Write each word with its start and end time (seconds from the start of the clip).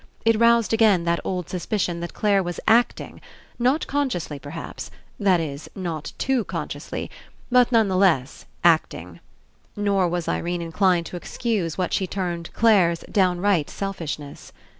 It 0.25 0.39
roused 0.39 0.73
again 0.73 1.03
that 1.03 1.19
old 1.23 1.47
suspicion 1.47 1.99
that 1.99 2.15
Clare 2.15 2.41
was 2.41 2.59
acting, 2.67 3.21
not 3.59 3.85
consciously, 3.85 4.39
perhaps— 4.39 4.89
that 5.27 5.39
is, 5.39 5.69
not 5.75 6.13
too 6.17 6.43
consciously— 6.43 7.11
but, 7.51 7.71
none 7.71 7.87
the 7.87 7.95
less, 7.95 8.47
acting. 8.63 9.19
Nor 9.75 10.09
was 10.09 10.27
Irene 10.27 10.63
inclined 10.63 11.05
to 11.05 11.17
excuse 11.17 11.77
what 11.77 11.93
she 11.93 12.07
termed 12.07 12.51
Clare's 12.53 13.01
downright 13.11 13.69
selfishness. 13.69 14.51